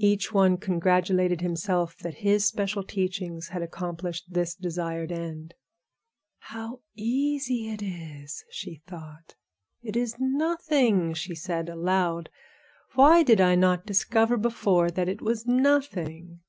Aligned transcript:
Each 0.00 0.32
one 0.32 0.56
congratulated 0.56 1.40
himself 1.40 1.96
that 1.98 2.14
his 2.26 2.44
special 2.44 2.82
teachings 2.82 3.50
had 3.50 3.62
accomplished 3.62 4.24
this 4.28 4.52
desired 4.56 5.12
end. 5.12 5.54
"How 6.40 6.80
easy 6.96 7.70
it 7.70 7.80
is!" 7.80 8.44
she 8.50 8.82
thought. 8.88 9.36
"It 9.80 9.94
is 9.96 10.16
nothing," 10.18 11.14
she 11.14 11.36
said 11.36 11.68
aloud; 11.68 12.28
"why 12.96 13.22
did 13.22 13.40
I 13.40 13.54
not 13.54 13.86
discover 13.86 14.36
before 14.36 14.90
that 14.90 15.08
it 15.08 15.22
was 15.22 15.46
nothing. 15.46 16.40